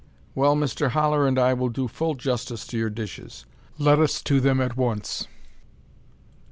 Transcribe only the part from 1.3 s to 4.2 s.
I will do full justice to your dishes. Let us